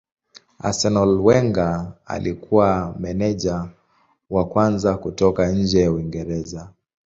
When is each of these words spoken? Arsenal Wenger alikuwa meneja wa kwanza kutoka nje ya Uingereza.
Arsenal 0.59 1.09
Wenger 1.21 1.93
alikuwa 2.05 2.95
meneja 2.99 3.69
wa 4.29 4.45
kwanza 4.47 4.97
kutoka 4.97 5.51
nje 5.51 5.81
ya 5.81 5.91
Uingereza. 5.91 6.69